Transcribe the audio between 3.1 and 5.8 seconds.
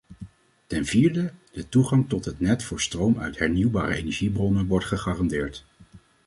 uit hernieuwbare energiebronnen wordt gegarandeerd.